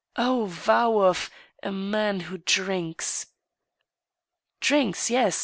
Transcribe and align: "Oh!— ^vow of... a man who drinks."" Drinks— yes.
"Oh!— 0.17 0.47
^vow 0.65 1.03
of... 1.03 1.29
a 1.61 1.71
man 1.71 2.21
who 2.21 2.39
drinks."" 2.39 3.27
Drinks— 4.59 5.11
yes. 5.11 5.39